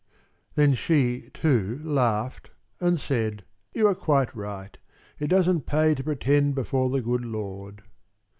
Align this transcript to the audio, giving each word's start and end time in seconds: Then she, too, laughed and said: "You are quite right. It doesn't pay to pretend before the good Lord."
Then 0.55 0.73
she, 0.73 1.29
too, 1.31 1.79
laughed 1.83 2.49
and 2.79 2.99
said: 2.99 3.45
"You 3.71 3.85
are 3.87 3.93
quite 3.93 4.35
right. 4.35 4.75
It 5.19 5.27
doesn't 5.27 5.67
pay 5.67 5.93
to 5.93 6.03
pretend 6.03 6.55
before 6.55 6.89
the 6.89 7.01
good 7.01 7.23
Lord." 7.23 7.83